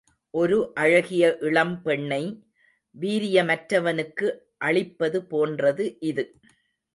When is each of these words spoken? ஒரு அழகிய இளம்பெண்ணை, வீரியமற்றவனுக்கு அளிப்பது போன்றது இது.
ஒரு 0.33 0.71
அழகிய 0.73 1.25
இளம்பெண்ணை, 1.41 2.19
வீரியமற்றவனுக்கு 2.95 4.29
அளிப்பது 4.57 5.21
போன்றது 5.25 5.85
இது. 5.99 6.25